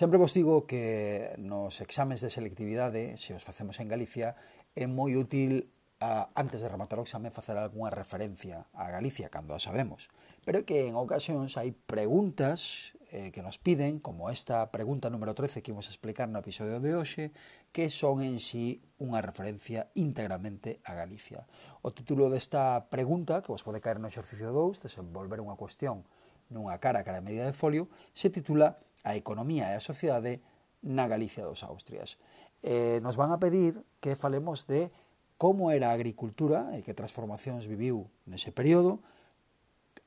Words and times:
Sempre 0.00 0.16
vos 0.16 0.32
digo 0.32 0.66
que 0.66 1.34
nos 1.36 1.78
exames 1.82 2.22
de 2.22 2.30
selectividade, 2.30 3.20
se 3.20 3.36
os 3.36 3.44
facemos 3.44 3.84
en 3.84 3.88
Galicia, 3.92 4.32
é 4.72 4.88
moi 4.88 5.12
útil 5.12 5.68
a, 6.00 6.32
antes 6.32 6.64
de 6.64 6.72
rematar 6.72 6.96
o 6.96 7.04
exame 7.04 7.28
facer 7.28 7.60
algunha 7.60 7.92
referencia 7.92 8.64
a 8.72 8.88
Galicia, 8.88 9.28
cando 9.28 9.52
a 9.52 9.60
sabemos. 9.60 10.08
Pero 10.40 10.64
que 10.64 10.88
en 10.88 10.96
ocasións 10.96 11.60
hai 11.60 11.76
preguntas 11.76 12.96
eh, 13.12 13.28
que 13.28 13.44
nos 13.44 13.60
piden, 13.60 14.00
como 14.00 14.32
esta 14.32 14.72
pregunta 14.72 15.12
número 15.12 15.36
13 15.36 15.60
que 15.60 15.76
imos 15.76 15.92
explicar 15.92 16.32
no 16.32 16.40
episodio 16.40 16.80
de 16.80 16.96
hoxe, 16.96 17.36
que 17.68 17.92
son 17.92 18.24
en 18.24 18.40
sí 18.40 18.80
unha 18.96 19.20
referencia 19.20 19.92
íntegramente 19.92 20.80
a 20.88 20.96
Galicia. 20.96 21.44
O 21.84 21.92
título 21.92 22.32
desta 22.32 22.88
pregunta, 22.88 23.44
que 23.44 23.52
vos 23.52 23.60
pode 23.60 23.84
caer 23.84 24.00
no 24.00 24.08
exercicio 24.08 24.48
2, 24.48 24.80
desenvolver 24.80 25.44
unha 25.44 25.60
cuestión 25.60 26.08
nunha 26.50 26.76
cara 26.82 27.00
a 27.00 27.06
cara 27.06 27.24
media 27.24 27.46
de 27.46 27.54
folio, 27.54 27.88
se 28.12 28.28
titula 28.28 28.82
A 29.00 29.16
economía 29.16 29.72
e 29.72 29.78
a 29.78 29.82
sociedade 29.82 30.44
na 30.84 31.08
Galicia 31.08 31.48
dos 31.48 31.64
Austrias. 31.64 32.20
Eh, 32.60 33.00
nos 33.00 33.16
van 33.16 33.32
a 33.32 33.40
pedir 33.40 33.80
que 34.04 34.12
falemos 34.18 34.68
de 34.68 34.92
como 35.40 35.72
era 35.72 35.88
a 35.88 35.96
agricultura 35.96 36.68
e 36.76 36.84
que 36.84 36.92
transformacións 36.92 37.64
viviu 37.64 38.12
nese 38.28 38.52
período, 38.52 39.00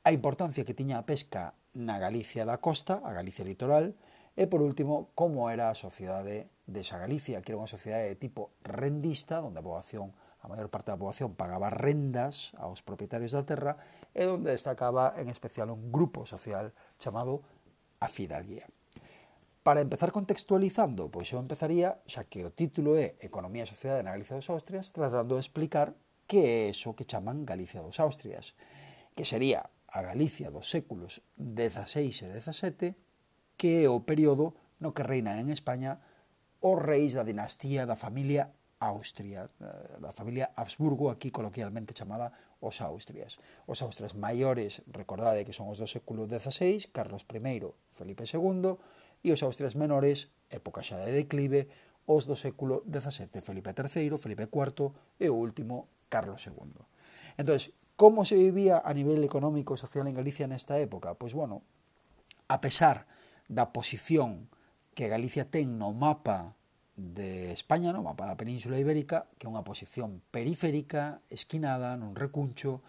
a 0.06 0.14
importancia 0.14 0.62
que 0.62 0.78
tiña 0.78 1.02
a 1.02 1.08
pesca 1.10 1.58
na 1.74 1.98
Galicia 1.98 2.46
da 2.46 2.62
costa, 2.62 3.02
a 3.02 3.10
Galicia 3.18 3.42
litoral, 3.42 3.98
e, 4.38 4.46
por 4.46 4.62
último, 4.62 5.10
como 5.18 5.50
era 5.50 5.74
a 5.74 5.78
sociedade 5.78 6.50
desa 6.70 7.02
Galicia, 7.02 7.42
que 7.42 7.54
era 7.54 7.62
unha 7.62 7.70
sociedade 7.70 8.14
de 8.14 8.18
tipo 8.18 8.54
rendista, 8.62 9.42
onde 9.42 9.58
a 9.58 9.66
poboación, 9.66 10.14
a 10.42 10.46
maior 10.46 10.70
parte 10.70 10.94
da 10.94 11.02
poboación 11.02 11.34
pagaba 11.34 11.74
rendas 11.74 12.54
aos 12.62 12.86
propietarios 12.86 13.34
da 13.34 13.42
terra, 13.42 13.82
e 14.14 14.24
donde 14.26 14.54
destacaba 14.54 15.18
en 15.18 15.30
especial 15.30 15.70
un 15.70 15.92
grupo 15.92 16.26
social 16.26 16.74
chamado 17.02 17.42
a 18.00 18.08
Fidalguía. 18.08 18.70
Para 19.64 19.82
empezar 19.82 20.12
contextualizando, 20.12 21.08
pois 21.08 21.32
eu 21.32 21.40
empezaría, 21.40 22.04
xa 22.06 22.28
que 22.28 22.44
o 22.44 22.52
título 22.52 23.00
é 23.00 23.16
Economía 23.24 23.64
e 23.64 23.72
Sociedade 23.72 24.04
na 24.04 24.12
Galicia 24.12 24.36
dos 24.36 24.52
Austrias, 24.52 24.92
tratando 24.92 25.40
de 25.40 25.44
explicar 25.44 25.96
que 26.28 26.44
é 26.44 26.60
eso 26.68 26.94
que 27.00 27.08
chaman 27.08 27.48
Galicia 27.48 27.80
dos 27.80 27.98
Austrias, 28.04 28.60
que 29.16 29.24
sería 29.24 29.72
a 29.88 30.02
Galicia 30.04 30.52
dos 30.52 30.68
séculos 30.68 31.24
XVI 31.40 32.12
e 32.12 32.42
XVII, 32.44 32.92
que 33.56 33.86
é 33.86 33.90
o 33.90 34.04
período 34.04 34.60
no 34.84 34.92
que 34.92 35.08
reina 35.08 35.40
en 35.40 35.48
España 35.48 36.04
os 36.60 36.76
reis 36.76 37.16
da 37.16 37.24
dinastía 37.24 37.88
da 37.88 37.96
familia 37.96 38.52
Austria, 38.84 39.48
eh, 39.48 39.96
da 40.04 40.12
familia 40.12 40.52
Habsburgo, 40.60 41.08
aquí 41.08 41.32
coloquialmente 41.32 41.96
chamada 41.96 42.36
os 42.64 42.80
Austrias. 42.80 43.44
Os 43.68 43.84
Austrias 43.84 44.16
maiores, 44.16 44.80
recordade 44.88 45.44
que 45.44 45.52
son 45.52 45.68
os 45.68 45.84
do 45.84 45.88
século 45.92 46.24
XVI, 46.24 46.88
Carlos 46.96 47.28
I, 47.28 47.60
Felipe 47.92 48.24
II, 48.24 48.80
e 49.20 49.30
os 49.36 49.44
Austrias 49.44 49.76
menores, 49.76 50.32
época 50.48 50.80
xa 50.80 51.04
de 51.04 51.12
declive, 51.12 51.68
os 52.08 52.24
do 52.24 52.40
século 52.40 52.88
XVII, 52.88 53.44
Felipe 53.44 53.76
III, 53.76 54.16
Felipe 54.16 54.48
IV 54.48 54.96
e 55.20 55.28
o 55.28 55.36
último 55.36 55.92
Carlos 56.08 56.48
II. 56.48 56.80
Entón, 57.36 57.60
como 58.00 58.26
se 58.26 58.36
vivía 58.40 58.82
a 58.84 58.92
nivel 58.96 59.24
económico 59.24 59.76
e 59.76 59.82
social 59.84 60.08
en 60.08 60.16
Galicia 60.16 60.48
nesta 60.48 60.80
época? 60.80 61.20
Pois, 61.20 61.36
bueno, 61.36 61.68
a 62.48 62.64
pesar 62.64 63.06
da 63.52 63.76
posición 63.76 64.48
que 64.96 65.12
Galicia 65.12 65.48
ten 65.48 65.76
no 65.76 65.92
mapa 65.92 66.56
de 66.96 67.52
España, 67.52 67.92
no 67.92 68.04
para 68.16 68.34
a 68.34 68.38
Península 68.38 68.78
Ibérica, 68.78 69.26
que 69.42 69.46
é 69.46 69.52
unha 69.52 69.66
posición 69.66 70.22
periférica, 70.30 71.26
esquinada, 71.34 71.98
nun 71.98 72.14
recuncho, 72.14 72.86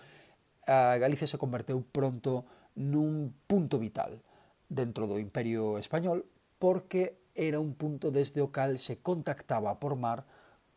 a 0.68 0.96
Galicia 1.00 1.28
se 1.28 1.40
converteu 1.40 1.80
pronto 1.80 2.44
nun 2.76 3.32
punto 3.48 3.80
vital 3.80 4.20
dentro 4.68 5.08
do 5.08 5.20
Imperio 5.20 5.76
Español 5.80 6.24
porque 6.60 7.20
era 7.34 7.60
un 7.60 7.74
punto 7.74 8.10
desde 8.10 8.40
o 8.40 8.52
cal 8.52 8.78
se 8.78 9.00
contactaba 9.00 9.76
por 9.80 9.96
mar 9.96 10.24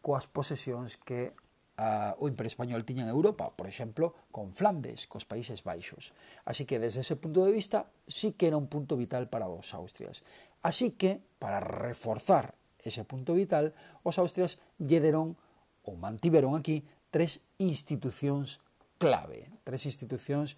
coas 0.01 0.27
posesións 0.27 0.95
que 0.95 1.35
a, 1.77 2.17
o 2.17 2.27
Imperio 2.27 2.49
Español 2.49 2.83
tiña 2.83 3.05
en 3.05 3.13
Europa, 3.13 3.53
por 3.53 3.67
exemplo, 3.67 4.15
con 4.31 4.55
Flandes, 4.57 5.05
cos 5.05 5.29
Países 5.29 5.61
Baixos. 5.61 6.11
Así 6.43 6.65
que 6.65 6.81
desde 6.81 7.05
ese 7.05 7.15
punto 7.15 7.45
de 7.45 7.53
vista 7.53 7.91
sí 8.07 8.33
que 8.33 8.47
era 8.49 8.57
un 8.57 8.67
punto 8.67 8.97
vital 8.97 9.29
para 9.29 9.47
os 9.47 9.75
Austrias. 9.77 10.25
Así 10.65 10.97
que, 10.97 11.21
para 11.37 11.61
reforzar 11.61 12.57
ese 12.87 13.03
punto 13.03 13.35
vital, 13.35 13.75
os 14.03 14.17
austrias 14.17 14.57
lle 14.79 15.03
deron 15.03 15.35
ou 15.83 15.95
mantiveron 15.95 16.55
aquí 16.55 16.83
tres 17.11 17.39
institucións 17.59 18.59
clave, 18.97 19.47
tres 19.63 19.85
institucións 19.85 20.57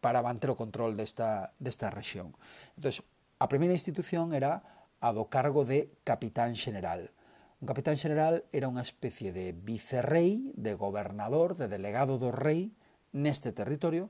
para 0.00 0.22
manter 0.22 0.50
o 0.50 0.58
control 0.58 0.94
desta, 0.94 1.52
desta 1.58 1.90
rexión. 1.90 2.34
Entón, 2.78 3.02
a 3.42 3.46
primeira 3.50 3.74
institución 3.74 4.32
era 4.32 4.62
a 5.02 5.10
do 5.12 5.28
cargo 5.28 5.66
de 5.66 5.92
capitán 6.06 6.56
general. 6.56 7.12
Un 7.60 7.66
capitán 7.68 7.96
general 7.98 8.44
era 8.52 8.70
unha 8.70 8.84
especie 8.84 9.32
de 9.34 9.52
vicerrei, 9.52 10.52
de 10.56 10.72
gobernador, 10.76 11.58
de 11.58 11.68
delegado 11.68 12.16
do 12.16 12.32
rei 12.32 12.72
neste 13.12 13.52
territorio, 13.52 14.08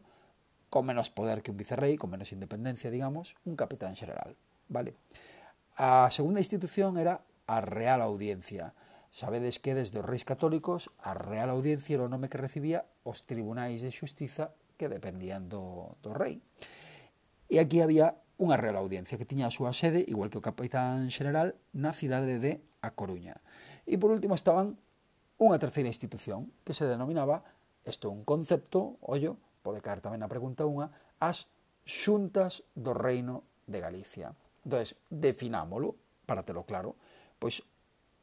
con 0.70 0.86
menos 0.86 1.10
poder 1.10 1.42
que 1.42 1.50
un 1.50 1.58
vicerrei, 1.58 1.94
con 1.94 2.10
menos 2.10 2.34
independencia, 2.34 2.90
digamos, 2.90 3.38
un 3.46 3.54
capitán 3.54 3.94
general. 3.94 4.34
Vale? 4.68 4.94
A 5.74 6.06
segunda 6.14 6.38
institución 6.38 6.94
era 7.02 7.26
a 7.50 7.58
Real 7.58 7.98
Audiencia. 7.98 8.78
Sabedes 9.10 9.58
que 9.58 9.74
desde 9.74 9.98
os 9.98 10.06
reis 10.06 10.22
católicos 10.22 10.94
a 11.02 11.18
Real 11.18 11.50
Audiencia 11.50 11.98
era 11.98 12.06
o 12.06 12.12
nome 12.12 12.30
que 12.30 12.38
recibía 12.38 12.86
os 13.02 13.26
tribunais 13.26 13.82
de 13.82 13.90
xustiza 13.90 14.54
que 14.78 14.86
dependían 14.86 15.50
do, 15.50 15.98
do 15.98 16.14
rei. 16.14 16.38
E 17.50 17.58
aquí 17.58 17.82
había 17.82 18.22
unha 18.38 18.54
Real 18.54 18.78
Audiencia 18.78 19.18
que 19.18 19.26
tiña 19.26 19.50
a 19.50 19.54
súa 19.54 19.74
sede, 19.74 20.06
igual 20.06 20.30
que 20.30 20.38
o 20.38 20.46
capitán 20.46 21.10
general, 21.10 21.58
na 21.74 21.90
cidade 21.90 22.38
de 22.38 22.62
A 22.78 22.94
Coruña. 22.94 23.42
E 23.82 23.98
por 23.98 24.14
último 24.14 24.38
estaban 24.38 24.78
unha 25.42 25.58
terceira 25.58 25.90
institución 25.90 26.54
que 26.62 26.70
se 26.70 26.86
denominaba, 26.86 27.42
isto 27.82 28.06
é 28.06 28.14
un 28.14 28.22
concepto, 28.22 28.94
ollo, 29.02 29.42
pode 29.66 29.82
caer 29.82 29.98
tamén 29.98 30.22
na 30.22 30.30
pregunta 30.30 30.70
unha, 30.70 30.94
as 31.18 31.50
xuntas 31.82 32.62
do 32.78 32.94
reino 32.94 33.42
de 33.66 33.82
Galicia. 33.82 34.38
Entón, 34.64 34.96
definámolo, 35.12 35.94
para 36.24 36.42
telo 36.42 36.64
claro, 36.64 36.96
pois 37.38 37.60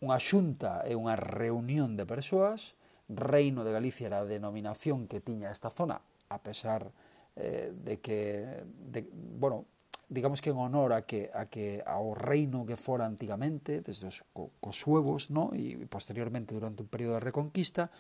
unha 0.02 0.18
xunta 0.18 0.82
é 0.84 0.98
unha 0.98 1.14
reunión 1.14 1.94
de 1.94 2.10
persoas, 2.10 2.74
Reino 3.12 3.64
de 3.68 3.76
Galicia 3.76 4.08
era 4.08 4.24
a 4.24 4.30
denominación 4.30 5.06
que 5.06 5.22
tiña 5.22 5.52
esta 5.52 5.70
zona, 5.70 6.02
a 6.32 6.40
pesar 6.40 6.90
eh, 7.36 7.70
de 7.76 8.00
que, 8.00 8.64
de, 8.66 9.06
bueno, 9.12 9.66
digamos 10.08 10.42
que 10.42 10.50
en 10.50 10.58
honor 10.58 10.94
a 10.94 11.04
que, 11.04 11.30
a 11.34 11.46
que 11.48 11.84
ao 11.86 12.16
reino 12.16 12.66
que 12.66 12.80
fora 12.80 13.06
antigamente, 13.06 13.84
desde 13.84 14.08
os 14.08 14.24
co, 14.34 14.52
cosuevos, 14.60 15.30
no? 15.30 15.52
e 15.54 15.76
posteriormente 15.88 16.56
durante 16.56 16.84
un 16.84 16.90
período 16.90 17.20
de 17.20 17.24
reconquista, 17.28 17.92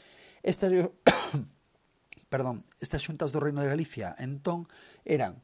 estas, 0.41 0.72
perdón, 2.34 2.63
estas 2.81 3.03
xuntas 3.03 3.30
do 3.30 3.44
Reino 3.44 3.62
de 3.62 3.69
Galicia 3.69 4.16
entón 4.18 4.66
eran 5.06 5.44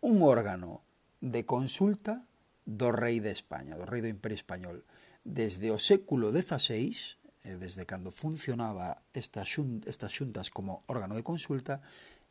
un 0.00 0.24
órgano 0.24 0.87
de 1.20 1.44
consulta 1.44 2.24
do 2.64 2.92
rei 2.92 3.20
de 3.20 3.32
España, 3.32 3.74
do 3.74 3.88
rei 3.88 4.04
do 4.04 4.12
Imperio 4.12 4.36
Español. 4.36 4.84
Desde 5.24 5.72
o 5.72 5.78
século 5.80 6.30
XVI, 6.30 7.18
eh, 7.44 7.56
desde 7.56 7.88
cando 7.88 8.12
funcionaba 8.12 9.02
esta 9.16 9.42
xun, 9.42 9.82
estas 9.88 10.12
xuntas 10.12 10.52
como 10.52 10.84
órgano 10.86 11.16
de 11.16 11.26
consulta, 11.26 11.80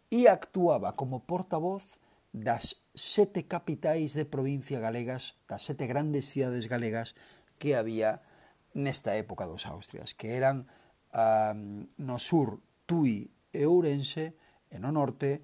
e 0.08 0.32
actuaba 0.32 0.96
como 0.96 1.28
portavoz 1.28 2.00
das 2.32 2.80
sete 2.96 3.50
capitais 3.50 4.14
de 4.16 4.24
provincia 4.24 4.80
galegas, 4.80 5.36
das 5.50 5.66
sete 5.68 5.90
grandes 5.90 6.30
cidades 6.32 6.70
galegas 6.70 7.18
que 7.58 7.76
había 7.76 8.22
nesta 8.78 9.18
época 9.18 9.50
dos 9.50 9.66
Austrias, 9.66 10.14
que 10.14 10.38
eran 10.38 10.70
um, 11.12 11.90
no 11.98 12.22
sur 12.22 12.62
Tui 12.86 13.34
e 13.52 13.66
Ourense, 13.66 14.38
e 14.70 14.78
no 14.78 14.94
norte 14.94 15.42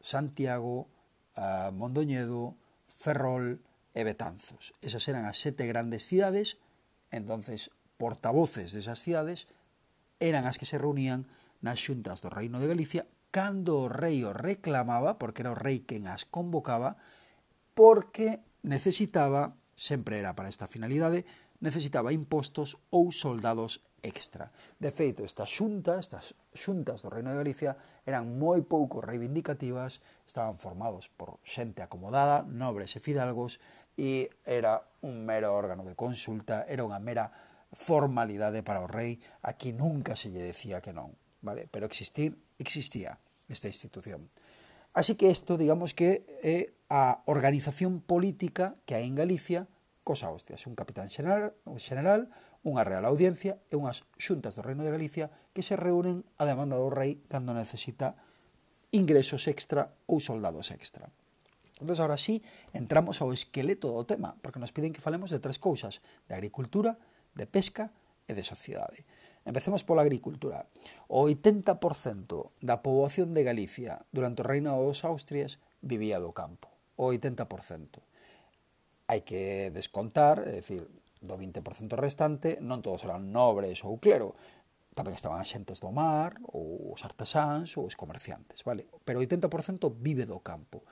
Santiago, 0.00 0.88
uh, 1.36 1.72
Mondoñedo, 1.74 2.54
Ferrol 2.98 3.62
e 3.94 4.02
Betanzos. 4.02 4.74
Esas 4.82 5.06
eran 5.06 5.24
as 5.30 5.38
sete 5.38 5.70
grandes 5.70 6.02
cidades, 6.04 6.58
entonces 7.14 7.70
portavoces 7.94 8.74
desas 8.74 8.98
cidades 8.98 9.46
eran 10.18 10.50
as 10.50 10.58
que 10.58 10.66
se 10.66 10.82
reunían 10.82 11.30
nas 11.62 11.78
xuntas 11.78 12.18
do 12.20 12.28
Reino 12.28 12.58
de 12.58 12.66
Galicia 12.66 13.06
cando 13.30 13.86
o 13.86 13.88
rei 13.88 14.26
o 14.26 14.34
reclamaba, 14.34 15.16
porque 15.16 15.46
era 15.46 15.54
o 15.54 15.58
rei 15.58 15.86
quen 15.86 16.10
as 16.10 16.26
convocaba, 16.26 16.98
porque 17.78 18.42
necesitaba, 18.66 19.54
sempre 19.78 20.18
era 20.18 20.34
para 20.34 20.50
esta 20.50 20.66
finalidade, 20.66 21.22
necesitaba 21.62 22.10
impostos 22.10 22.82
ou 22.90 23.14
soldados 23.14 23.86
extra. 24.02 24.50
De 24.78 24.90
feito, 24.90 25.24
estas 25.24 25.50
xuntas, 25.50 26.06
estas 26.06 26.34
xuntas 26.54 27.02
do 27.02 27.10
Reino 27.10 27.30
de 27.30 27.40
Galicia, 27.40 27.76
eran 28.06 28.38
moi 28.38 28.62
pouco 28.62 29.02
reivindicativas, 29.02 30.00
estaban 30.26 30.56
formados 30.56 31.10
por 31.10 31.42
xente 31.42 31.82
acomodada, 31.82 32.46
nobres 32.46 32.94
e 32.94 33.00
fidalgos, 33.00 33.58
e 33.98 34.30
era 34.46 34.86
un 35.02 35.26
mero 35.26 35.50
órgano 35.52 35.82
de 35.82 35.98
consulta, 35.98 36.62
era 36.70 36.86
unha 36.86 37.02
mera 37.02 37.34
formalidade 37.74 38.62
para 38.62 38.80
o 38.80 38.88
rei, 38.88 39.20
aquí 39.42 39.74
nunca 39.74 40.16
se 40.16 40.30
lle 40.30 40.40
decía 40.40 40.80
que 40.80 40.94
non, 40.94 41.12
vale? 41.42 41.68
pero 41.68 41.84
existir 41.84 42.38
existía 42.58 43.18
esta 43.48 43.68
institución. 43.68 44.30
Así 44.94 45.14
que 45.14 45.30
isto, 45.30 45.56
digamos 45.58 45.92
que 45.94 46.24
é 46.42 46.74
a 46.88 47.20
organización 47.28 48.00
política 48.00 48.80
que 48.88 48.96
hai 48.96 49.04
en 49.04 49.14
Galicia, 49.14 49.68
cosa 50.02 50.32
hostia, 50.32 50.56
un 50.64 50.78
capitán 50.78 51.12
general, 51.12 51.52
general 51.76 52.32
unha 52.66 52.82
Real 52.82 53.06
Audiencia 53.06 53.62
e 53.70 53.78
unhas 53.78 54.02
xuntas 54.18 54.58
do 54.58 54.64
Reino 54.66 54.82
de 54.82 54.90
Galicia 54.90 55.30
que 55.54 55.62
se 55.62 55.78
reúnen 55.78 56.26
a 56.38 56.44
demanda 56.46 56.78
do 56.78 56.90
rei 56.90 57.22
cando 57.30 57.54
necesita 57.54 58.18
ingresos 58.90 59.46
extra 59.46 59.94
ou 60.08 60.18
soldados 60.18 60.72
extra. 60.74 61.12
Entón, 61.78 61.94
ahora 62.02 62.18
sí, 62.18 62.42
entramos 62.74 63.22
ao 63.22 63.30
esqueleto 63.30 63.94
do 63.94 64.02
tema, 64.02 64.34
porque 64.42 64.58
nos 64.58 64.74
piden 64.74 64.90
que 64.90 65.04
falemos 65.04 65.30
de 65.30 65.38
tres 65.38 65.62
cousas, 65.62 66.02
de 66.26 66.34
agricultura, 66.34 66.98
de 67.38 67.46
pesca 67.46 67.94
e 68.26 68.34
de 68.34 68.42
sociedade. 68.42 69.06
Empecemos 69.46 69.86
pola 69.86 70.02
agricultura. 70.02 70.66
O 71.06 71.24
80% 71.24 71.78
da 72.60 72.82
poboación 72.82 73.32
de 73.32 73.46
Galicia 73.46 74.02
durante 74.10 74.42
o 74.42 74.48
reino 74.48 74.74
dos 74.74 75.06
Austrias 75.06 75.62
vivía 75.80 76.18
do 76.18 76.34
campo. 76.34 76.68
O 76.98 77.14
80%. 77.14 78.02
Hai 79.08 79.22
que 79.22 79.70
descontar, 79.70 80.44
é 80.44 80.60
dicir, 80.60 80.84
do 81.20 81.34
20% 81.36 81.94
restante 81.98 82.58
non 82.62 82.82
todos 82.82 83.02
eran 83.02 83.30
nobres 83.34 83.82
ou 83.82 83.98
clero, 83.98 84.38
tamén 84.98 85.14
estaban 85.14 85.46
xentes 85.46 85.78
do 85.78 85.94
mar, 85.94 86.34
ou 86.50 86.90
os 86.90 87.06
artesáns, 87.06 87.78
ou 87.78 87.86
os 87.86 87.94
comerciantes, 87.94 88.66
vale? 88.66 88.90
Pero 89.06 89.22
o 89.22 89.24
80% 89.24 89.94
vive 89.94 90.26
do 90.26 90.42
campo. 90.42 90.82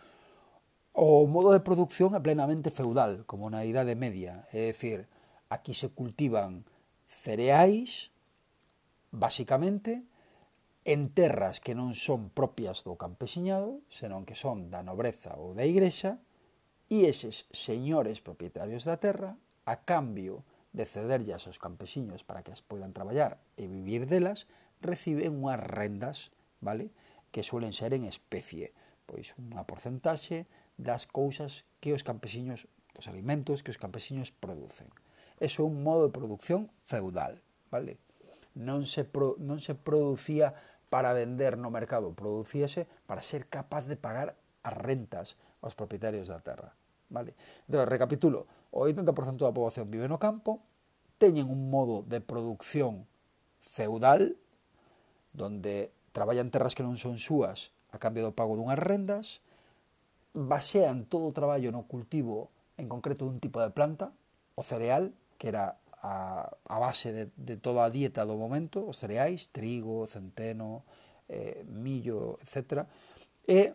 O 0.94 1.26
modo 1.26 1.50
de 1.50 1.60
producción 1.60 2.14
é 2.14 2.22
plenamente 2.22 2.70
feudal, 2.70 3.26
como 3.26 3.50
na 3.50 3.66
Idade 3.66 3.98
Media, 3.98 4.46
é 4.54 4.70
dicir, 4.70 5.10
aquí 5.50 5.74
se 5.74 5.90
cultivan 5.90 6.62
cereais, 7.04 8.14
basicamente, 9.10 10.06
en 10.86 11.10
terras 11.10 11.58
que 11.58 11.74
non 11.74 11.90
son 11.98 12.30
propias 12.30 12.86
do 12.86 12.94
campesiñado, 12.94 13.82
senón 13.90 14.22
que 14.22 14.38
son 14.38 14.70
da 14.70 14.86
nobreza 14.86 15.34
ou 15.34 15.50
da 15.50 15.66
igrexa, 15.66 16.22
e 16.86 17.10
eses 17.10 17.50
señores 17.50 18.22
propietarios 18.22 18.86
da 18.86 19.02
terra 19.02 19.34
a 19.66 19.82
cambio 19.82 20.46
de 20.72 20.86
cederllas 20.86 21.50
aos 21.50 21.58
campesiños 21.58 22.22
para 22.22 22.46
que 22.46 22.54
as 22.54 22.62
poidan 22.62 22.94
traballar 22.94 23.42
e 23.58 23.66
vivir 23.66 24.06
delas, 24.06 24.46
reciben 24.80 25.42
unhas 25.42 25.58
rendas, 25.58 26.30
vale? 26.62 26.94
Que 27.34 27.42
suelen 27.42 27.74
ser 27.74 27.92
en 27.92 28.06
especie, 28.06 28.70
pois 29.04 29.34
unha 29.36 29.66
porcentaxe 29.66 30.46
das 30.78 31.10
cousas 31.10 31.66
que 31.82 31.96
os 31.96 32.06
campesiños, 32.06 32.70
dos 32.94 33.10
alimentos 33.10 33.66
que 33.66 33.72
os 33.74 33.80
campesiños 33.80 34.30
producen. 34.30 34.88
Eso 35.42 35.64
é 35.64 35.68
un 35.68 35.82
modo 35.84 36.08
de 36.08 36.14
producción 36.14 36.70
feudal, 36.86 37.42
vale? 37.68 37.98
Non 38.56 38.88
se, 38.88 39.04
pro, 39.04 39.36
non 39.36 39.60
se 39.60 39.76
producía 39.76 40.56
para 40.88 41.12
vender 41.12 41.60
no 41.60 41.68
mercado, 41.68 42.14
producíase 42.16 42.88
para 43.04 43.20
ser 43.20 43.50
capaz 43.50 43.84
de 43.84 44.00
pagar 44.00 44.38
as 44.64 44.74
rentas 44.76 45.36
aos 45.60 45.76
propietarios 45.76 46.28
da 46.28 46.40
terra. 46.40 46.72
Vale? 47.08 47.34
Entón, 47.68 47.86
recapitulo, 47.86 48.46
o 48.74 48.84
80% 48.84 49.46
da 49.46 49.54
poboación 49.54 49.90
vive 49.90 50.10
no 50.10 50.18
campo, 50.18 50.60
teñen 51.16 51.48
un 51.48 51.70
modo 51.70 52.04
de 52.04 52.20
producción 52.20 53.06
feudal, 53.62 54.36
donde 55.32 55.92
traballan 56.12 56.50
terras 56.50 56.74
que 56.74 56.84
non 56.84 56.96
son 56.96 57.20
súas 57.20 57.72
a 57.92 57.98
cambio 58.00 58.24
do 58.24 58.36
pago 58.36 58.56
dunhas 58.56 58.80
rendas, 58.80 59.40
basean 60.36 61.08
todo 61.08 61.32
o 61.32 61.36
traballo 61.36 61.72
no 61.72 61.88
cultivo, 61.88 62.52
en 62.76 62.92
concreto 62.92 63.24
dun 63.24 63.40
tipo 63.40 63.62
de 63.64 63.72
planta, 63.72 64.12
o 64.52 64.60
cereal, 64.60 65.16
que 65.40 65.48
era 65.48 65.80
a, 66.04 66.52
a 66.68 66.76
base 66.76 67.12
de, 67.12 67.24
de 67.36 67.56
toda 67.56 67.88
a 67.88 67.92
dieta 67.92 68.28
do 68.28 68.36
momento, 68.36 68.84
os 68.84 69.00
cereais, 69.00 69.48
trigo, 69.48 70.04
centeno, 70.04 70.84
eh, 71.32 71.64
millo, 71.64 72.36
etc. 72.44 72.84
E 73.48 73.72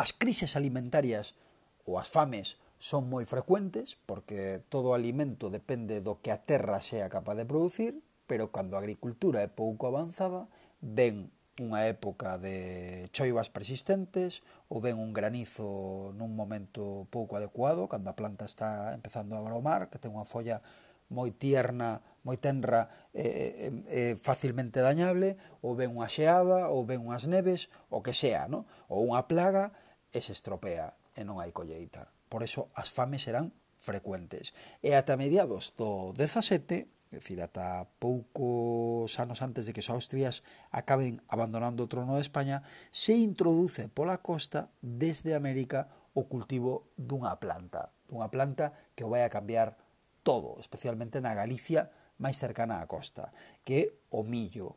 as 0.00 0.16
crises 0.16 0.56
alimentarias 0.56 1.36
ou 1.84 1.98
as 1.98 2.08
fames 2.08 2.60
son 2.80 3.12
moi 3.12 3.28
frecuentes 3.28 4.00
porque 4.08 4.64
todo 4.72 4.96
alimento 4.96 5.52
depende 5.52 6.00
do 6.00 6.18
que 6.24 6.32
a 6.32 6.40
terra 6.40 6.80
sea 6.80 7.12
capaz 7.12 7.36
de 7.36 7.44
producir, 7.44 8.00
pero 8.24 8.48
cando 8.48 8.76
a 8.76 8.80
agricultura 8.80 9.44
é 9.44 9.48
pouco 9.52 9.84
avanzada, 9.84 10.48
ven 10.80 11.28
unha 11.60 11.84
época 11.84 12.40
de 12.40 13.12
choivas 13.12 13.52
persistentes 13.52 14.40
ou 14.72 14.80
ben 14.80 14.96
un 14.96 15.12
granizo 15.12 16.16
nun 16.16 16.32
momento 16.32 17.04
pouco 17.12 17.36
adecuado, 17.36 17.84
cando 17.84 18.08
a 18.08 18.16
planta 18.16 18.48
está 18.48 18.96
empezando 18.96 19.36
a 19.36 19.44
bromar, 19.44 19.92
que 19.92 20.00
ten 20.00 20.16
unha 20.16 20.24
folla 20.24 20.64
moi 21.12 21.34
tierna, 21.34 22.00
moi 22.22 22.38
tenra 22.38 22.88
e 23.12 23.26
eh, 23.26 23.72
eh, 23.90 24.14
facilmente 24.16 24.80
dañable, 24.80 25.36
ou 25.60 25.76
ben 25.76 25.92
unha 25.92 26.08
xeada, 26.08 26.70
ou 26.70 26.86
ben 26.86 27.02
unhas 27.02 27.26
neves, 27.26 27.68
o 27.90 28.00
que 28.00 28.14
sea, 28.14 28.46
no? 28.48 28.64
ou 28.88 29.04
unha 29.04 29.26
plaga, 29.26 29.74
e 30.14 30.18
se 30.22 30.32
estropea 30.32 30.99
e 31.20 31.24
non 31.28 31.36
hai 31.36 31.52
colleita. 31.52 32.08
Por 32.32 32.40
iso 32.40 32.72
as 32.72 32.88
fames 32.88 33.28
serán 33.28 33.52
frecuentes. 33.76 34.56
E 34.80 34.96
ata 34.96 35.20
mediados 35.20 35.76
do 35.76 36.16
17, 36.16 36.88
é 37.12 37.18
dicir, 37.20 37.44
ata 37.44 37.84
poucos 38.00 39.12
anos 39.20 39.44
antes 39.44 39.68
de 39.68 39.76
que 39.76 39.84
os 39.84 39.92
austrias 39.92 40.40
acaben 40.72 41.20
abandonando 41.28 41.84
o 41.84 41.90
trono 41.92 42.16
de 42.16 42.24
España, 42.24 42.64
se 42.88 43.12
introduce 43.12 43.92
pola 43.92 44.24
costa 44.24 44.72
desde 44.80 45.36
América 45.36 45.92
o 46.16 46.24
cultivo 46.24 46.88
dunha 46.96 47.36
planta, 47.36 47.92
dunha 48.08 48.32
planta 48.32 48.72
que 48.96 49.04
o 49.04 49.12
vai 49.12 49.26
a 49.26 49.32
cambiar 49.32 49.76
todo, 50.24 50.56
especialmente 50.56 51.20
na 51.20 51.36
Galicia 51.36 51.92
máis 52.20 52.36
cercana 52.36 52.80
á 52.80 52.86
costa, 52.88 53.32
que 53.64 53.76
é 53.76 53.84
o 54.12 54.20
millo, 54.22 54.76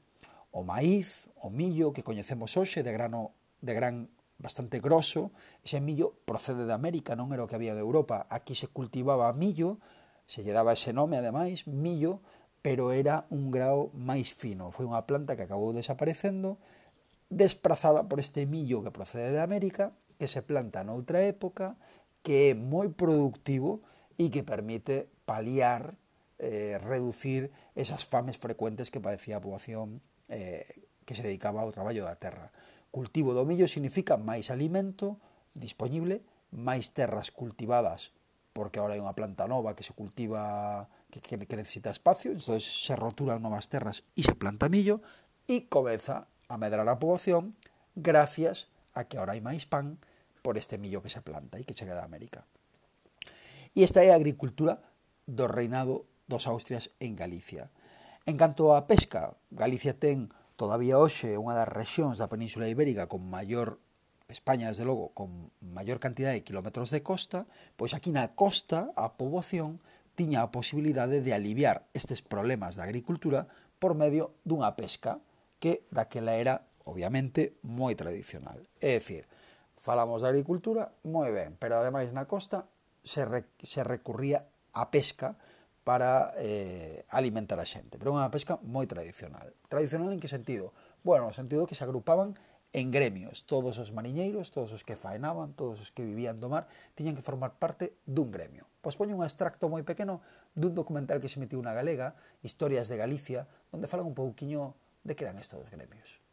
o 0.55 0.63
maíz, 0.63 1.27
o 1.35 1.51
millo 1.51 1.91
que 1.91 2.07
coñecemos 2.07 2.55
hoxe 2.55 2.83
de 2.83 2.91
grano 2.95 3.35
de 3.59 3.73
gran 3.75 4.07
bastante 4.43 4.83
grosso, 4.83 5.31
ese 5.63 5.79
millo 5.79 6.19
procede 6.27 6.67
de 6.67 6.75
América, 6.75 7.15
non 7.15 7.31
era 7.31 7.47
o 7.47 7.49
que 7.49 7.55
había 7.55 7.71
en 7.71 7.79
Europa. 7.79 8.27
Aquí 8.27 8.59
se 8.59 8.67
cultivaba 8.67 9.31
millo, 9.31 9.79
se 10.27 10.43
lle 10.43 10.51
daba 10.51 10.75
ese 10.75 10.91
nome 10.91 11.15
ademais, 11.15 11.63
millo, 11.65 12.19
pero 12.59 12.91
era 12.91 13.23
un 13.31 13.49
grao 13.55 13.95
máis 13.95 14.35
fino. 14.35 14.69
Foi 14.75 14.83
unha 14.83 15.07
planta 15.07 15.39
que 15.39 15.47
acabou 15.47 15.71
desaparecendo, 15.71 16.59
desprazada 17.31 18.05
por 18.11 18.19
este 18.19 18.43
millo 18.43 18.83
que 18.83 18.91
procede 18.91 19.31
de 19.31 19.39
América, 19.39 19.95
que 20.19 20.27
se 20.27 20.43
planta 20.43 20.83
noutra 20.83 21.23
época, 21.23 21.79
que 22.19 22.51
é 22.51 22.53
moi 22.53 22.91
productivo 22.91 23.79
e 24.19 24.27
que 24.27 24.43
permite 24.43 25.07
paliar, 25.23 25.95
eh, 26.39 26.79
reducir 26.83 27.51
esas 27.75 28.03
fames 28.03 28.35
frecuentes 28.35 28.91
que 28.91 28.99
padecía 28.99 29.39
a 29.39 29.43
poboación 29.43 30.03
eh, 30.27 30.67
que 31.03 31.15
se 31.15 31.23
dedicaba 31.23 31.63
ao 31.63 31.71
traballo 31.75 32.07
da 32.07 32.15
terra 32.15 32.51
cultivo 32.93 33.33
do 33.33 33.41
millo 33.41 33.65
significa 33.65 34.21
máis 34.21 34.53
alimento 34.53 35.17
disponible, 35.57 36.21
máis 36.53 36.93
terras 36.93 37.33
cultivadas, 37.33 38.13
porque 38.53 38.77
ahora 38.77 38.93
hai 38.93 39.01
unha 39.01 39.17
planta 39.17 39.49
nova 39.49 39.73
que 39.73 39.81
se 39.81 39.97
cultiva 39.97 40.85
que, 41.09 41.17
que, 41.17 41.41
que 41.41 41.57
necesita 41.57 41.89
espacio, 41.89 42.29
entonces 42.29 42.61
se 42.61 42.93
roturan 42.93 43.41
novas 43.41 43.65
terras 43.65 44.05
e 44.13 44.21
se 44.21 44.37
planta 44.37 44.69
millo 44.69 45.01
e 45.49 45.65
comeza 45.65 46.29
a 46.45 46.55
medrar 46.61 46.85
a 46.85 47.01
poboación 47.01 47.57
gracias 47.97 48.69
a 48.93 49.09
que 49.09 49.17
ahora 49.17 49.33
hai 49.33 49.41
máis 49.41 49.65
pan 49.65 49.97
por 50.45 50.61
este 50.61 50.77
millo 50.77 51.01
que 51.01 51.09
se 51.09 51.25
planta 51.25 51.57
e 51.57 51.65
que 51.65 51.73
chega 51.73 51.97
da 51.97 52.05
América. 52.05 52.45
E 53.73 53.81
esta 53.81 54.05
é 54.05 54.13
a 54.13 54.19
agricultura 54.21 54.85
do 55.25 55.49
reinado 55.49 56.05
dos 56.29 56.45
Austrias 56.45 56.93
en 57.01 57.17
Galicia. 57.17 57.73
En 58.29 58.37
canto 58.37 58.77
á 58.77 58.85
pesca, 58.85 59.33
Galicia 59.49 59.97
ten 59.97 60.29
Todavía 60.55 61.01
hoxe 61.01 61.35
unha 61.41 61.57
das 61.57 61.69
rexións 61.69 62.21
da 62.21 62.29
Península 62.29 62.69
Ibérica 62.69 63.09
con 63.09 63.25
maior 63.25 63.81
España, 64.29 64.69
desde 64.69 64.85
logo, 64.85 65.13
con 65.13 65.51
maior 65.61 65.99
cantidad 65.99 66.31
de 66.31 66.43
kilómetros 66.43 66.89
de 66.89 67.03
costa, 67.03 67.45
pois 67.75 67.93
aquí 67.93 68.13
na 68.13 68.37
costa 68.37 68.93
a 68.93 69.17
poboación 69.17 69.81
tiña 70.13 70.45
a 70.45 70.53
posibilidade 70.53 71.25
de 71.25 71.33
aliviar 71.33 71.89
estes 71.93 72.21
problemas 72.21 72.77
da 72.77 72.85
agricultura 72.85 73.49
por 73.81 73.97
medio 73.97 74.37
dunha 74.45 74.77
pesca 74.77 75.19
que 75.57 75.85
daquela 75.89 76.37
era, 76.37 76.69
obviamente, 76.85 77.57
moi 77.65 77.97
tradicional. 77.97 78.61
É 78.77 79.01
dicir, 79.01 79.25
falamos 79.75 80.21
da 80.21 80.29
agricultura, 80.29 80.93
moi 81.01 81.33
ben, 81.33 81.57
pero 81.57 81.81
ademais 81.81 82.13
na 82.13 82.29
costa 82.29 82.69
se, 83.01 83.25
re, 83.25 83.49
se 83.59 83.81
recurría 83.81 84.47
a 84.71 84.93
pesca 84.93 85.35
para 85.83 86.33
eh, 86.39 87.05
alimentar 87.11 87.59
a 87.59 87.67
xente. 87.67 87.99
Pero 87.99 88.15
unha 88.15 88.31
pesca 88.31 88.59
moi 88.63 88.87
tradicional. 88.87 89.51
Tradicional 89.67 90.15
en 90.15 90.23
que 90.23 90.31
sentido? 90.31 90.71
Bueno, 91.03 91.27
no 91.27 91.35
sentido 91.35 91.67
que 91.67 91.75
se 91.75 91.83
agrupaban 91.83 92.39
en 92.73 92.89
gremios. 92.89 93.45
Todos 93.45 93.77
os 93.77 93.93
mariñeiros, 93.93 94.49
todos 94.49 94.73
os 94.73 94.83
que 94.83 94.95
faenaban, 94.95 95.53
todos 95.53 95.79
os 95.79 95.91
que 95.93 96.01
vivían 96.01 96.41
do 96.41 96.49
mar, 96.49 96.65
tiñan 96.97 97.13
que 97.13 97.21
formar 97.21 97.59
parte 97.61 97.93
dun 98.09 98.33
gremio. 98.33 98.65
Pois 98.81 98.97
poño 98.97 99.13
un 99.13 99.23
extracto 99.23 99.69
moi 99.69 99.85
pequeno 99.85 100.25
dun 100.57 100.73
documental 100.73 101.21
que 101.21 101.29
se 101.29 101.37
metiu 101.37 101.61
na 101.61 101.77
Galega, 101.77 102.17
Historias 102.41 102.89
de 102.89 102.97
Galicia, 102.97 103.45
onde 103.69 103.91
falan 103.91 104.09
un 104.09 104.17
pouquiño 104.17 104.73
de 105.05 105.13
que 105.13 105.23
eran 105.27 105.37
estes 105.37 105.69
gremios. 105.69 106.23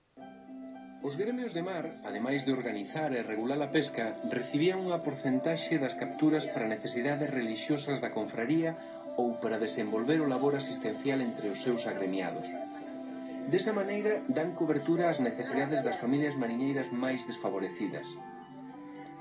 Os 1.00 1.16
gremios 1.16 1.57
de 1.57 1.64
mar, 1.64 1.97
ademais 2.04 2.45
de 2.45 2.52
organizar 2.52 3.16
e 3.16 3.25
regular 3.25 3.57
a 3.64 3.73
pesca, 3.73 4.21
recibían 4.28 4.85
unha 4.85 5.00
porcentaxe 5.00 5.80
das 5.80 5.97
capturas 5.97 6.45
para 6.52 6.69
necesidades 6.69 7.33
religiosas 7.33 8.04
da 8.04 8.12
confraría 8.12 8.76
ou 9.21 9.37
para 9.43 9.61
desenvolver 9.61 10.19
o 10.25 10.31
labor 10.33 10.57
asistencial 10.57 11.21
entre 11.21 11.47
os 11.53 11.61
seus 11.61 11.85
agremiados. 11.85 12.49
Desa 13.53 13.73
maneira, 13.77 14.25
dan 14.37 14.57
cobertura 14.57 15.12
ás 15.12 15.21
necesidades 15.21 15.81
das 15.85 16.00
familias 16.03 16.39
mariñeiras 16.41 16.89
máis 17.03 17.21
desfavorecidas. 17.29 18.09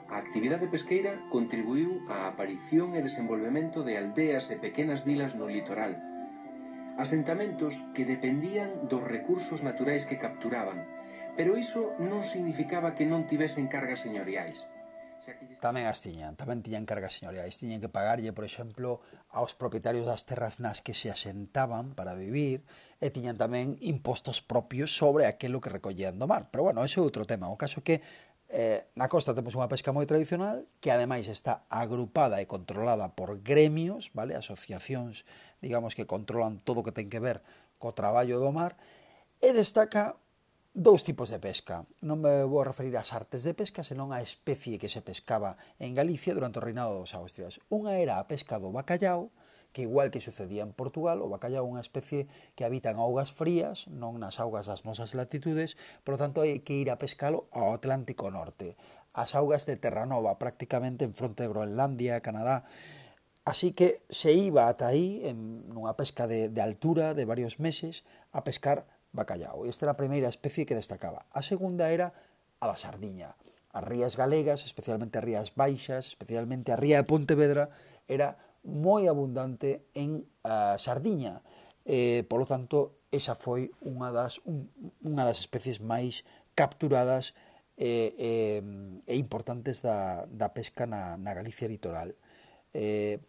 A 0.07 0.15
actividade 0.23 0.71
pesqueira 0.73 1.19
contribuiu 1.35 1.91
á 2.07 2.31
aparición 2.31 2.95
e 2.97 3.05
desenvolvemento 3.05 3.83
de 3.83 3.93
aldeas 4.01 4.47
e 4.53 4.55
pequenas 4.65 5.03
vilas 5.09 5.35
no 5.39 5.45
litoral, 5.45 5.93
asentamentos 6.97 7.73
que 7.93 8.09
dependían 8.13 8.89
dos 8.91 9.03
recursos 9.15 9.59
naturais 9.67 10.03
que 10.07 10.19
capturaban, 10.23 10.79
pero 11.37 11.55
iso 11.55 11.95
non 12.11 12.27
significaba 12.27 12.95
que 12.97 13.07
non 13.07 13.23
tivesen 13.29 13.71
cargas 13.71 14.03
señoriais 14.03 14.67
aquí... 15.29 15.45
Tamén 15.59 15.85
as 15.85 16.01
tiñan, 16.01 16.33
tamén 16.39 16.65
tiñan 16.65 16.87
cargas 16.89 17.17
señoriais. 17.17 17.55
Tiñan 17.55 17.79
que 17.83 17.91
pagarlle, 17.91 18.33
por 18.33 18.45
exemplo, 18.47 19.03
aos 19.29 19.53
propietarios 19.53 20.07
das 20.09 20.25
terras 20.25 20.57
nas 20.57 20.81
que 20.81 20.97
se 20.97 21.11
asentaban 21.11 21.93
para 21.93 22.17
vivir 22.17 22.65
e 22.97 23.13
tiñan 23.13 23.37
tamén 23.37 23.77
impostos 23.79 24.41
propios 24.41 24.91
sobre 24.95 25.29
aquilo 25.29 25.61
que 25.61 25.69
recollían 25.69 26.17
do 26.17 26.25
mar. 26.25 26.49
Pero 26.51 26.67
bueno, 26.67 26.81
ese 26.81 26.99
é 26.99 27.05
outro 27.05 27.23
tema. 27.23 27.51
O 27.51 27.59
caso 27.59 27.79
é 27.79 27.85
que 27.85 27.97
Eh, 28.49 28.81
na 28.97 29.05
costa 29.05 29.37
temos 29.37 29.53
unha 29.53 29.69
pesca 29.69 29.93
moi 29.93 30.09
tradicional 30.09 30.65
que 30.81 30.89
ademais 30.89 31.29
está 31.29 31.69
agrupada 31.69 32.41
e 32.41 32.49
controlada 32.49 33.13
por 33.13 33.45
gremios, 33.45 34.09
vale, 34.17 34.33
asociacións, 34.33 35.21
digamos 35.61 35.93
que 35.93 36.09
controlan 36.09 36.57
todo 36.57 36.81
o 36.81 36.85
que 36.85 36.89
ten 36.89 37.13
que 37.13 37.21
ver 37.21 37.45
co 37.77 37.93
traballo 37.93 38.41
do 38.41 38.49
mar 38.49 38.73
e 39.37 39.53
destaca 39.53 40.17
dous 40.73 41.03
tipos 41.03 41.29
de 41.33 41.41
pesca. 41.41 41.89
Non 42.05 42.21
me 42.21 42.45
vou 42.45 42.61
referir 42.61 42.93
ás 42.93 43.09
artes 43.11 43.41
de 43.41 43.57
pesca, 43.57 43.81
senón 43.81 44.13
á 44.13 44.21
especie 44.21 44.77
que 44.77 44.91
se 44.91 45.01
pescaba 45.01 45.57
en 45.81 45.97
Galicia 45.97 46.37
durante 46.37 46.61
o 46.61 46.65
reinado 46.65 46.93
dos 46.93 47.17
Austrias. 47.17 47.57
Unha 47.73 47.97
era 47.97 48.21
a 48.21 48.27
pesca 48.29 48.61
do 48.61 48.69
bacallao, 48.69 49.33
que 49.73 49.85
igual 49.85 50.09
que 50.09 50.21
sucedía 50.21 50.61
en 50.61 50.73
Portugal, 50.73 51.21
o 51.21 51.29
bacallau 51.29 51.65
é 51.65 51.69
unha 51.69 51.81
especie 51.81 52.29
que 52.53 52.65
habita 52.65 52.89
en 52.93 53.01
augas 53.01 53.33
frías, 53.33 53.89
non 53.89 54.21
nas 54.21 54.37
augas 54.37 54.69
das 54.69 54.85
nosas 54.85 55.13
latitudes, 55.17 55.77
por 56.05 56.17
lo 56.17 56.21
tanto 56.21 56.41
hai 56.45 56.61
que 56.61 56.77
ir 56.77 56.89
a 56.89 57.01
pescalo 57.01 57.49
ao 57.53 57.73
Atlántico 57.73 58.29
Norte, 58.29 58.77
as 59.13 59.33
augas 59.33 59.65
de 59.65 59.77
Terranova, 59.77 60.37
prácticamente 60.37 61.05
en 61.05 61.17
fronte 61.17 61.45
de 61.45 61.49
Groenlandia, 61.49 62.21
Canadá, 62.21 62.65
Así 63.49 63.71
que 63.71 64.03
se 64.11 64.31
iba 64.33 64.69
ata 64.69 64.93
aí, 64.93 65.25
en 65.25 65.65
unha 65.73 65.97
pesca 65.97 66.29
de, 66.29 66.53
de 66.53 66.61
altura 66.61 67.17
de 67.17 67.25
varios 67.25 67.57
meses, 67.57 68.05
a 68.29 68.45
pescar 68.45 68.85
bacallao. 69.11 69.65
Esta 69.65 69.85
era 69.85 69.93
a 69.93 70.01
primeira 70.01 70.29
especie 70.29 70.65
que 70.65 70.77
destacaba. 70.77 71.25
A 71.31 71.41
segunda 71.41 71.89
era 71.89 72.13
a 72.59 72.65
da 72.67 72.77
sardiña. 72.77 73.35
As 73.69 73.85
rías 73.85 74.17
galegas, 74.17 74.65
especialmente 74.65 75.17
as 75.17 75.25
rías 75.25 75.53
baixas, 75.53 76.09
especialmente 76.09 76.73
a 76.73 76.79
ría 76.79 76.97
de 76.97 77.05
Pontevedra, 77.05 77.69
era 78.09 78.37
moi 78.65 79.07
abundante 79.07 79.85
en 79.93 80.25
a 80.43 80.75
sardiña. 80.81 81.45
Eh, 81.85 82.25
polo 82.27 82.45
tanto, 82.45 83.05
esa 83.09 83.33
foi 83.33 83.73
unha 83.81 84.13
das, 84.13 84.41
un, 84.45 84.69
unha 85.05 85.23
das 85.25 85.41
especies 85.41 85.81
máis 85.81 86.25
capturadas 86.53 87.33
eh, 87.77 88.13
eh, 88.19 88.61
e 89.07 89.15
importantes 89.17 89.81
da, 89.81 90.27
da 90.27 90.51
pesca 90.53 90.85
na, 90.85 91.15
na 91.17 91.33
Galicia 91.33 91.69
litoral. 91.69 92.13
Eh, 92.73 93.23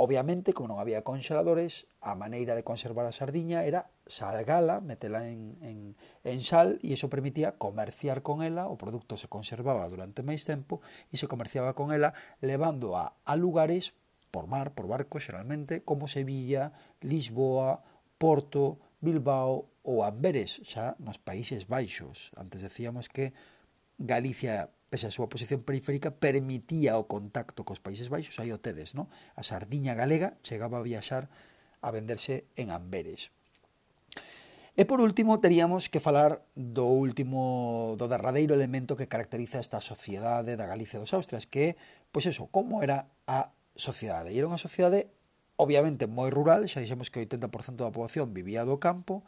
Obviamente, 0.00 0.56
como 0.56 0.72
non 0.72 0.80
había 0.80 1.04
congeladores, 1.04 1.84
a 2.00 2.16
maneira 2.16 2.56
de 2.56 2.64
conservar 2.64 3.04
a 3.04 3.12
sardiña 3.12 3.68
era 3.68 3.92
salgala, 4.08 4.80
metela 4.80 5.28
en, 5.28 5.60
en, 5.60 5.92
en 6.24 6.40
sal, 6.40 6.80
e 6.80 6.96
iso 6.96 7.12
permitía 7.12 7.60
comerciar 7.60 8.24
con 8.24 8.40
ela, 8.40 8.72
o 8.72 8.80
produto 8.80 9.20
se 9.20 9.28
conservaba 9.28 9.84
durante 9.92 10.24
máis 10.24 10.48
tempo, 10.48 10.80
e 11.12 11.20
se 11.20 11.28
comerciaba 11.28 11.76
con 11.76 11.92
ela 11.92 12.16
levándoa 12.40 13.20
a 13.28 13.36
lugares 13.36 13.92
por 14.32 14.48
mar, 14.48 14.72
por 14.72 14.88
barco, 14.88 15.20
xeralmente, 15.20 15.84
como 15.84 16.08
Sevilla, 16.08 16.72
Lisboa, 17.04 17.84
Porto, 18.16 18.80
Bilbao 19.04 19.68
ou 19.84 20.00
Amberes, 20.00 20.64
xa 20.64 20.96
nos 20.96 21.20
Países 21.20 21.68
Baixos. 21.68 22.32
Antes 22.40 22.64
decíamos 22.64 23.12
que 23.12 23.36
Galicia 24.00 24.72
pese 24.90 25.06
a 25.06 25.14
súa 25.14 25.30
posición 25.30 25.62
periférica, 25.62 26.10
permitía 26.10 26.98
o 26.98 27.06
contacto 27.06 27.62
cos 27.62 27.78
Países 27.78 28.10
Baixos, 28.10 28.42
aí 28.42 28.50
o 28.50 28.58
tedes, 28.58 28.98
no? 28.98 29.06
A 29.38 29.46
sardiña 29.46 29.94
galega 29.94 30.34
chegaba 30.42 30.82
a 30.82 30.84
viaxar 30.84 31.30
a 31.80 31.88
venderse 31.94 32.44
en 32.58 32.74
Amberes. 32.74 33.30
E 34.74 34.86
por 34.86 34.98
último, 35.00 35.38
teríamos 35.38 35.86
que 35.86 36.02
falar 36.02 36.42
do 36.58 36.90
último, 36.90 37.94
do 37.94 38.10
derradeiro 38.10 38.52
elemento 38.52 38.98
que 38.98 39.10
caracteriza 39.10 39.62
esta 39.62 39.78
sociedade 39.78 40.58
da 40.58 40.66
Galicia 40.66 40.98
dos 40.98 41.14
Austrias, 41.14 41.46
que 41.46 41.74
é, 41.74 41.76
pois 42.10 42.26
eso, 42.26 42.50
como 42.50 42.82
era 42.82 43.06
a 43.30 43.54
sociedade. 43.78 44.34
E 44.34 44.38
era 44.38 44.50
unha 44.50 44.58
sociedade 44.58 45.10
obviamente 45.60 46.08
moi 46.08 46.32
rural, 46.32 46.64
xa 46.64 46.80
dixemos 46.80 47.12
que 47.12 47.20
o 47.20 47.24
80% 47.28 47.84
da 47.84 47.92
poboación 47.92 48.32
vivía 48.32 48.64
do 48.64 48.80
campo, 48.80 49.22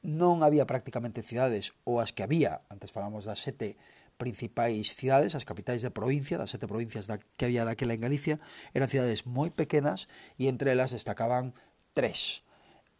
non 0.00 0.40
había 0.40 0.64
prácticamente 0.64 1.20
cidades, 1.20 1.76
ou 1.84 2.00
as 2.00 2.16
que 2.16 2.24
había, 2.24 2.64
antes 2.72 2.88
falamos 2.88 3.28
das 3.28 3.44
sete, 3.44 3.76
principais 4.16 4.94
cidades, 4.94 5.34
as 5.34 5.44
capitais 5.44 5.82
de 5.82 5.90
provincia, 5.90 6.38
das 6.38 6.54
sete 6.54 6.70
provincias 6.70 7.06
da, 7.06 7.18
que 7.18 7.46
había 7.46 7.66
daquela 7.66 7.94
en 7.94 8.02
Galicia, 8.02 8.40
eran 8.72 8.88
cidades 8.88 9.26
moi 9.26 9.50
pequenas 9.50 10.06
e 10.38 10.46
entre 10.46 10.72
elas 10.72 10.94
destacaban 10.94 11.52
tres. 11.92 12.46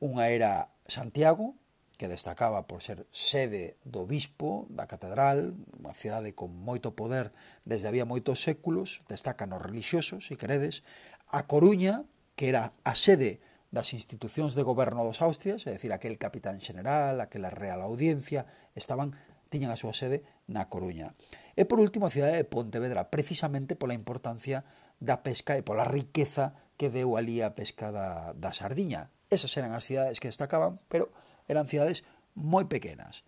Unha 0.02 0.28
era 0.30 0.74
Santiago, 0.86 1.56
que 1.96 2.08
destacaba 2.08 2.66
por 2.66 2.82
ser 2.82 3.06
sede 3.14 3.78
do 3.86 4.04
bispo 4.04 4.66
da 4.68 4.90
catedral, 4.90 5.54
unha 5.78 5.94
cidade 5.94 6.34
con 6.34 6.50
moito 6.50 6.98
poder 6.98 7.30
desde 7.62 7.86
había 7.86 8.04
moitos 8.04 8.42
séculos, 8.42 9.06
destacan 9.06 9.54
os 9.54 9.62
religiosos, 9.62 10.26
se 10.26 10.34
queredes, 10.34 10.82
a 11.30 11.46
Coruña, 11.46 12.02
que 12.34 12.50
era 12.50 12.74
a 12.82 12.94
sede 12.98 13.38
das 13.70 13.94
institucións 13.94 14.54
de 14.54 14.66
goberno 14.66 15.02
dos 15.06 15.22
Austrias, 15.22 15.66
é 15.66 15.74
dicir, 15.74 15.94
aquel 15.94 16.18
capitán 16.18 16.58
general, 16.58 17.22
aquela 17.22 17.50
real 17.50 17.82
audiencia, 17.82 18.46
estaban 18.74 19.14
tiñan 19.54 19.70
a 19.70 19.78
súa 19.78 19.94
sede 19.94 20.26
na 20.50 20.66
Coruña. 20.66 21.14
E 21.54 21.62
por 21.62 21.78
último 21.78 22.10
a 22.10 22.14
cidade 22.14 22.34
de 22.34 22.50
Pontevedra, 22.50 23.14
precisamente 23.14 23.78
pola 23.78 23.94
importancia 23.94 24.66
da 24.98 25.22
pesca 25.22 25.54
e 25.54 25.62
pola 25.62 25.86
riqueza 25.86 26.58
que 26.74 26.90
deu 26.90 27.14
ali 27.14 27.38
a 27.38 27.54
pesca 27.54 27.94
da, 27.94 28.34
da 28.34 28.50
sardiña. 28.50 29.14
Esas 29.30 29.54
eran 29.54 29.70
as 29.70 29.86
cidades 29.86 30.18
que 30.18 30.26
destacaban, 30.26 30.82
pero 30.90 31.14
eran 31.46 31.70
cidades 31.70 32.02
moi 32.34 32.66
pequenas. 32.66 33.22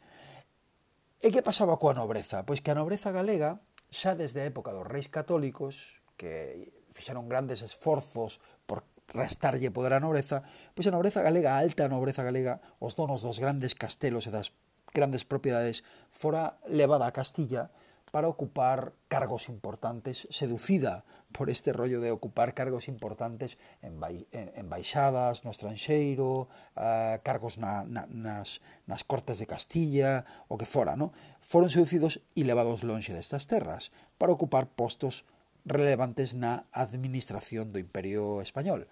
E 1.22 1.30
que 1.30 1.46
pasaba 1.46 1.78
coa 1.78 1.94
nobreza? 1.94 2.42
Pois 2.42 2.58
que 2.58 2.74
a 2.74 2.78
nobreza 2.78 3.14
galega, 3.14 3.62
xa 3.94 4.18
desde 4.18 4.42
a 4.42 4.48
época 4.50 4.74
dos 4.74 4.84
reis 4.84 5.06
católicos, 5.06 6.02
que 6.18 6.74
fixeron 6.90 7.30
grandes 7.30 7.62
esforzos 7.62 8.42
por 8.66 8.82
restarlle 9.14 9.70
poder 9.70 9.94
á 9.94 10.02
nobreza, 10.02 10.42
pois 10.74 10.90
a 10.90 10.94
nobreza 10.94 11.22
galega, 11.22 11.54
a 11.54 11.62
alta 11.62 11.86
nobreza 11.86 12.26
galega, 12.26 12.58
os 12.82 12.98
donos 12.98 13.22
dos 13.22 13.38
grandes 13.38 13.78
castelos 13.78 14.26
e 14.26 14.34
das 14.34 14.50
grandes 14.96 15.28
propiedades, 15.28 15.84
fora 16.08 16.56
levada 16.64 17.04
a 17.04 17.12
Castilla 17.12 17.68
para 18.16 18.32
ocupar 18.32 18.96
cargos 19.08 19.50
importantes, 19.52 20.26
seducida 20.30 21.04
por 21.32 21.50
este 21.50 21.76
rollo 21.76 22.00
de 22.00 22.10
ocupar 22.10 22.54
cargos 22.54 22.88
importantes 22.88 23.58
en, 23.82 24.00
bai, 24.00 24.24
en 24.32 24.72
baixadas, 24.72 25.44
no 25.44 25.52
estranxeiro, 25.52 26.48
uh, 26.80 27.20
cargos 27.20 27.60
na, 27.60 27.84
na, 27.84 28.08
nas, 28.08 28.64
nas 28.88 29.04
cortes 29.04 29.36
de 29.36 29.44
Castilla, 29.44 30.24
o 30.48 30.56
que 30.56 30.64
fora, 30.64 30.96
no? 30.96 31.12
Foron 31.44 31.68
seducidos 31.68 32.24
e 32.32 32.48
levados 32.48 32.80
lonxe 32.88 33.12
destas 33.12 33.44
terras 33.44 33.92
para 34.16 34.32
ocupar 34.32 34.64
postos 34.72 35.28
relevantes 35.68 36.32
na 36.32 36.64
administración 36.72 37.68
do 37.68 37.76
Imperio 37.76 38.40
Español. 38.40 38.88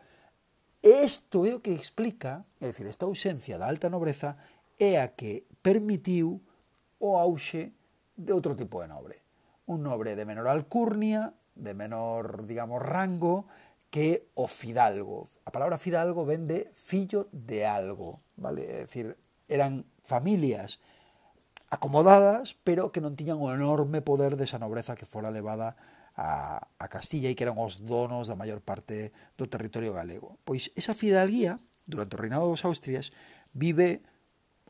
Isto 0.84 1.48
é 1.48 1.56
o 1.56 1.64
que 1.64 1.72
explica, 1.72 2.44
é 2.60 2.68
dicir, 2.68 2.84
esta 2.84 3.08
ausencia 3.08 3.56
da 3.56 3.64
alta 3.72 3.88
nobreza 3.88 4.36
é 4.78 5.00
a 5.00 5.14
que 5.14 5.46
permitiu 5.62 6.42
o 6.98 7.16
auxe 7.16 7.72
de 8.16 8.32
outro 8.32 8.54
tipo 8.56 8.80
de 8.82 8.88
nobre. 8.88 9.22
Un 9.66 9.82
nobre 9.82 10.14
de 10.14 10.24
menor 10.24 10.48
alcurnia, 10.48 11.34
de 11.54 11.72
menor, 11.74 12.44
digamos, 12.46 12.82
rango, 12.82 13.46
que 13.94 14.26
o 14.34 14.50
fidalgo. 14.50 15.30
A 15.46 15.54
palabra 15.54 15.78
fidalgo 15.78 16.26
ven 16.26 16.50
de 16.50 16.66
fillo 16.74 17.30
de 17.30 17.62
algo, 17.62 18.20
vale? 18.34 18.66
É 18.66 18.90
dicir, 18.90 19.14
eran 19.46 19.86
familias 20.02 20.82
acomodadas, 21.70 22.58
pero 22.66 22.90
que 22.90 22.98
non 22.98 23.14
tiñan 23.14 23.38
o 23.38 23.54
enorme 23.54 24.02
poder 24.02 24.34
desa 24.34 24.58
nobreza 24.58 24.98
que 24.98 25.06
fora 25.06 25.30
levada 25.30 25.78
a, 26.18 26.70
a 26.78 26.86
Castilla 26.90 27.30
e 27.30 27.38
que 27.38 27.46
eran 27.46 27.58
os 27.58 27.82
donos 27.82 28.26
da 28.26 28.38
maior 28.38 28.62
parte 28.62 29.14
do 29.38 29.46
territorio 29.46 29.94
galego. 29.94 30.42
Pois 30.42 30.70
esa 30.74 30.94
fidalguía, 30.94 31.58
durante 31.86 32.14
o 32.14 32.20
reinado 32.20 32.50
dos 32.50 32.66
Austrias, 32.66 33.14
vive 33.54 34.02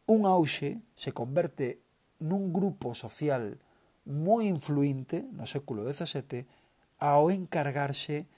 un 0.07 0.27
auxe 0.29 0.85
se 0.95 1.13
converte 1.17 1.81
nun 2.21 2.53
grupo 2.53 2.93
social 2.93 3.57
moi 4.05 4.45
influinte 4.45 5.25
no 5.33 5.49
século 5.49 5.81
XVII 5.89 6.45
ao 7.01 7.33
encargarse 7.33 8.29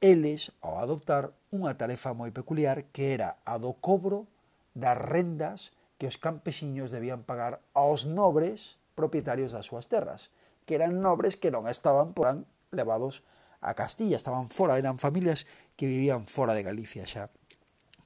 eles 0.00 0.52
ao 0.60 0.80
adoptar 0.80 1.32
unha 1.52 1.76
tarefa 1.76 2.12
moi 2.12 2.32
peculiar 2.32 2.88
que 2.92 3.16
era 3.16 3.40
a 3.48 3.56
do 3.56 3.72
cobro 3.80 4.28
das 4.76 4.96
rendas 4.96 5.72
que 6.00 6.08
os 6.08 6.16
campesiños 6.16 6.92
debían 6.92 7.24
pagar 7.24 7.60
aos 7.76 8.08
nobres 8.08 8.80
propietarios 8.94 9.52
das 9.52 9.68
súas 9.68 9.88
terras, 9.88 10.28
que 10.64 10.76
eran 10.76 11.00
nobres 11.00 11.36
que 11.36 11.52
non 11.52 11.68
estaban 11.68 12.12
porán 12.16 12.48
levados 12.72 13.24
a 13.60 13.76
Castilla, 13.76 14.16
estaban 14.16 14.48
fora, 14.48 14.80
eran 14.80 14.96
familias 14.96 15.44
que 15.76 15.88
vivían 15.88 16.24
fora 16.24 16.56
de 16.56 16.64
Galicia 16.64 17.04
xa. 17.04 17.28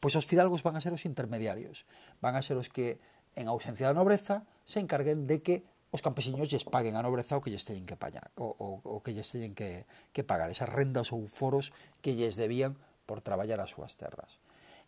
Pois 0.04 0.20
os 0.20 0.28
fidalgos 0.28 0.60
van 0.60 0.76
a 0.76 0.84
ser 0.84 0.92
os 0.92 1.08
intermediarios, 1.08 1.88
van 2.20 2.36
a 2.36 2.44
ser 2.44 2.60
os 2.60 2.68
que, 2.68 3.00
en 3.40 3.48
ausencia 3.48 3.88
da 3.88 3.96
nobreza, 3.96 4.44
se 4.68 4.76
encarguen 4.76 5.24
de 5.24 5.40
que 5.40 5.64
os 5.96 6.04
campesiños 6.04 6.52
lles 6.52 6.68
paguen 6.68 6.92
a 6.92 7.00
nobreza 7.00 7.40
o 7.40 7.40
que 7.40 7.48
lles 7.48 7.64
teñen 7.64 7.88
que 7.88 7.96
pagar, 7.96 8.28
o, 8.36 8.52
o, 8.52 8.84
o 8.84 9.00
que 9.00 9.16
lles 9.16 9.32
teñen 9.32 9.56
que, 9.56 9.88
que 10.12 10.20
pagar, 10.20 10.52
esas 10.52 10.68
rendas 10.68 11.08
ou 11.08 11.24
foros 11.24 11.72
que 12.04 12.12
lles 12.12 12.36
debían 12.36 12.76
por 13.08 13.24
traballar 13.24 13.64
as 13.64 13.72
súas 13.72 13.96
terras. 13.96 14.36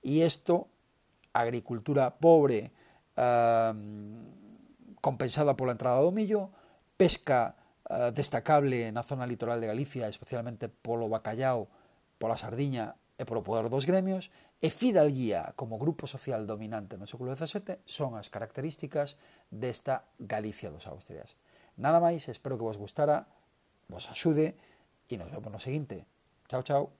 E 0.04 0.20
isto, 0.20 0.68
agricultura 1.32 2.12
pobre, 2.12 2.76
eh, 3.16 3.72
compensada 5.00 5.56
pola 5.56 5.72
entrada 5.72 6.04
do 6.04 6.12
millo, 6.12 6.52
pesca 7.00 7.56
eh, 7.88 8.12
destacable 8.12 8.92
na 8.92 9.00
zona 9.00 9.24
litoral 9.24 9.64
de 9.64 9.72
Galicia, 9.72 10.12
especialmente 10.12 10.68
polo 10.68 11.08
bacallao, 11.08 11.72
pola 12.20 12.36
sardiña 12.36 13.00
e 13.16 13.24
polo 13.24 13.40
poder 13.40 13.72
dos 13.72 13.88
gremios, 13.88 14.28
E 14.56 14.72
fidalguía 14.72 15.52
como 15.52 15.76
grupo 15.76 16.08
social 16.08 16.48
dominante 16.48 16.96
no 16.96 17.04
século 17.04 17.36
XVII 17.36 17.84
son 17.84 18.16
as 18.16 18.32
características 18.32 19.20
desta 19.52 20.08
Galicia 20.16 20.72
dos 20.72 20.88
Austrias. 20.88 21.36
Nada 21.76 22.00
máis, 22.00 22.24
espero 22.32 22.56
que 22.56 22.64
vos 22.64 22.80
gustara, 22.80 23.28
vos 23.92 24.08
axude 24.08 24.56
e 25.12 25.14
nos 25.20 25.28
vemos 25.28 25.52
no 25.52 25.60
seguinte. 25.60 26.08
Chao, 26.48 26.64
chao. 26.64 26.96